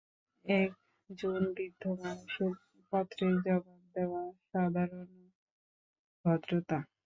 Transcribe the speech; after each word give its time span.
এক 0.45 0.71
জুন 1.09 1.41
বৃদ্ধ 1.55 1.83
মানুষের 2.01 2.53
পত্রের 2.93 3.35
জবাব 3.45 3.65
দেওয়া 3.95 4.21
সাধারণ 4.49 5.09
ভদ্রতা। 6.25 6.79